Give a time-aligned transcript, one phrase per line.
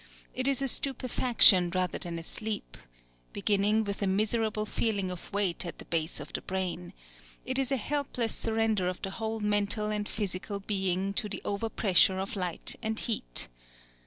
[0.33, 2.75] It is a stupefaction rather than a sleep,
[3.33, 6.93] beginning with a miserable feeling of weight at the base of the brain:
[7.45, 12.17] it is a helpless surrender of the whole mental and physical being to the overpressure
[12.19, 13.47] of light and heat.